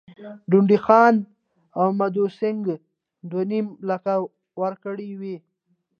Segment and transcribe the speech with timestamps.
[0.49, 1.15] ډونډي خان
[1.79, 2.75] او مدو سینګه
[3.29, 4.13] دوه نیم لکه
[4.61, 5.37] ورکړي وای.